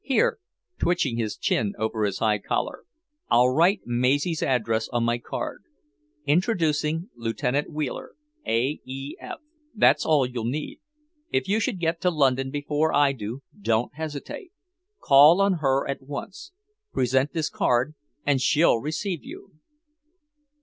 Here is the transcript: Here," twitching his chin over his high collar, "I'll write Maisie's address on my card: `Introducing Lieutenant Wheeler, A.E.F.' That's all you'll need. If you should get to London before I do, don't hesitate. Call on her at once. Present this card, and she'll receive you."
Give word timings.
Here," 0.03 0.39
twitching 0.79 1.17
his 1.17 1.37
chin 1.37 1.73
over 1.77 2.03
his 2.05 2.17
high 2.17 2.39
collar, 2.39 2.85
"I'll 3.29 3.49
write 3.53 3.81
Maisie's 3.85 4.41
address 4.41 4.87
on 4.89 5.03
my 5.03 5.19
card: 5.19 5.61
`Introducing 6.27 7.09
Lieutenant 7.15 7.69
Wheeler, 7.71 8.13
A.E.F.' 8.47 9.37
That's 9.75 10.03
all 10.03 10.25
you'll 10.25 10.45
need. 10.49 10.79
If 11.29 11.47
you 11.47 11.59
should 11.59 11.79
get 11.79 12.01
to 12.01 12.09
London 12.09 12.49
before 12.49 12.91
I 12.91 13.11
do, 13.11 13.43
don't 13.61 13.93
hesitate. 13.93 14.51
Call 15.03 15.39
on 15.39 15.59
her 15.59 15.87
at 15.87 16.01
once. 16.01 16.51
Present 16.91 17.33
this 17.33 17.51
card, 17.51 17.93
and 18.25 18.41
she'll 18.41 18.77
receive 18.77 19.23
you." 19.23 19.51